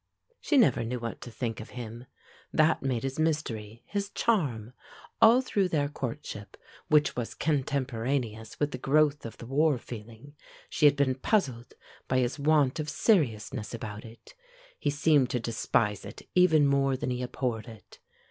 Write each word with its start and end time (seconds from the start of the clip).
She 0.39 0.57
never 0.57 0.83
knew 0.83 0.99
what 0.99 1.21
to 1.21 1.29
think 1.29 1.59
of 1.59 1.69
him; 1.77 2.05
that 2.51 2.81
made 2.81 3.03
his 3.03 3.19
mystery, 3.19 3.83
his 3.85 4.09
charm. 4.09 4.73
All 5.21 5.41
through 5.41 5.69
their 5.69 5.89
courtship, 5.89 6.57
which 6.87 7.15
was 7.15 7.35
contemporaneous 7.35 8.59
with 8.59 8.71
the 8.71 8.79
growth 8.79 9.27
of 9.27 9.37
the 9.37 9.45
war 9.45 9.77
feeling, 9.77 10.33
she 10.71 10.87
had 10.87 10.95
been 10.95 11.13
puzzled 11.13 11.75
by 12.07 12.17
his 12.17 12.39
want 12.39 12.79
of 12.79 12.89
seriousness 12.89 13.75
about 13.75 14.03
it. 14.03 14.33
He 14.79 14.89
seemed 14.89 15.29
to 15.29 15.39
despise 15.39 16.03
it 16.03 16.27
even 16.33 16.65
more 16.65 16.97
than 16.97 17.11
he 17.11 17.21
abhorred 17.21 17.67
it. 17.67 17.99